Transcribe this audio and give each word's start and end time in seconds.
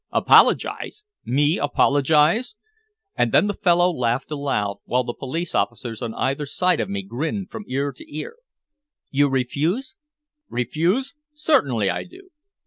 "Apologize! 0.11 1.03
Me 1.25 1.59
apologize!" 1.59 2.55
And 3.15 3.31
the 3.31 3.53
fellow 3.53 3.91
laughed 3.95 4.31
aloud, 4.31 4.77
while 4.85 5.03
the 5.03 5.13
police 5.13 5.53
officers 5.53 6.01
on 6.01 6.15
either 6.15 6.47
side 6.47 6.79
of 6.79 6.89
me 6.89 7.03
grinned 7.03 7.51
from 7.51 7.65
ear 7.67 7.91
to 7.91 8.11
ear. 8.17 8.37
"You 9.11 9.29
refuse?" 9.29 9.95
"Refuse? 10.49 11.13
Certainly 11.33 11.91
I 11.91 12.05
do!" 12.05 12.31